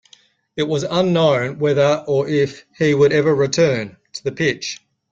It 0.55 0.63
was 0.63 0.81
unknown 0.81 1.59
when 1.59 1.77
or 1.77 2.27
if 2.27 2.65
he 2.75 2.91
would 2.95 3.13
ever 3.13 3.35
return 3.35 3.97
to 4.13 4.23
the 4.23 4.31
pitch. 4.31 4.79